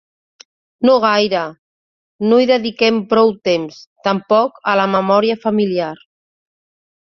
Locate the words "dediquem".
2.53-2.99